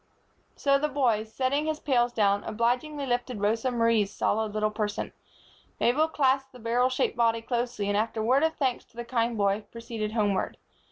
So 0.55 0.79
the 0.79 0.87
boy, 0.89 1.25
setting 1.25 1.67
his 1.67 1.79
pails 1.79 2.11
down, 2.11 2.43
obligingly 2.45 3.05
lifted 3.05 3.39
Rosa 3.39 3.69
Marie's 3.69 4.11
solid 4.11 4.51
little 4.51 4.71
person, 4.71 5.13
Mabel 5.79 6.07
clasped 6.07 6.53
the 6.53 6.57
barrel 6.57 6.89
shaped 6.89 7.15
body 7.15 7.43
closely, 7.43 7.87
and, 7.87 7.95
after 7.95 8.19
a 8.19 8.23
word 8.23 8.41
of 8.41 8.55
thanks 8.55 8.83
to 8.85 8.97
the 8.97 9.05
kind 9.05 9.37
boy, 9.37 9.63
proceeded 9.71 10.13
homeward. 10.13 10.57